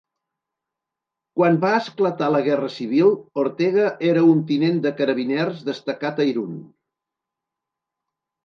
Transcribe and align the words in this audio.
Quan 1.39 1.59
va 1.65 1.73
esclatar 1.81 2.29
la 2.35 2.41
Guerra 2.47 2.69
civil, 2.77 3.13
Ortega 3.43 3.85
era 4.13 4.25
un 4.31 4.41
tinent 4.53 4.81
de 4.87 4.95
Carabiners 5.03 5.63
destacat 5.69 6.19
a 6.19 6.27
Irun. 6.31 6.57